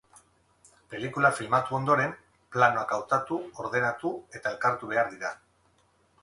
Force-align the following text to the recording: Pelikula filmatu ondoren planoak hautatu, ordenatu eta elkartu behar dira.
Pelikula 0.93 1.29
filmatu 1.39 1.75
ondoren 1.79 2.15
planoak 2.55 2.95
hautatu, 2.97 3.39
ordenatu 3.65 4.13
eta 4.41 4.55
elkartu 4.57 4.91
behar 4.95 5.13
dira. 5.15 5.33